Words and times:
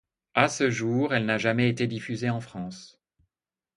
À 0.33 0.47
ce 0.49 0.71
jour, 0.71 1.13
elle 1.13 1.27
n'a 1.27 1.37
jamais 1.37 1.69
été 1.69 1.85
diffusée 1.85 2.31
en 2.31 2.41
France. 2.41 2.99